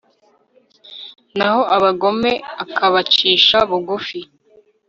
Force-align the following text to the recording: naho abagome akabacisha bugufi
naho 1.37 1.61
abagome 1.75 2.31
akabacisha 2.63 3.57
bugufi 3.69 4.19